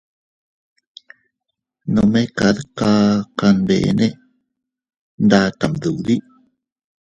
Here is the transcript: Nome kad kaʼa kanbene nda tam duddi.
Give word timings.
Nome 1.93 2.21
kad 2.37 2.57
kaʼa 2.77 3.07
kanbene 3.37 4.07
nda 5.23 5.39
tam 5.59 5.71
duddi. 5.81 6.15